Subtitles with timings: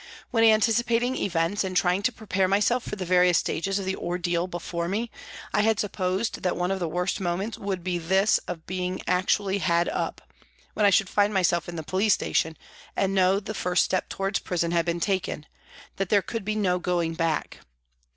[0.31, 4.47] When anticipating events, and trying to prepare myself for the various stages of the ordeal
[4.47, 5.11] before me,
[5.53, 9.59] I had supposed that one of the worst moments would be this of being actually"
[9.59, 10.19] had up,"
[10.73, 12.57] when I should find myself in the police station
[12.95, 15.45] and know the first step towards prison had been taken;
[15.97, 17.59] that there could be no going back.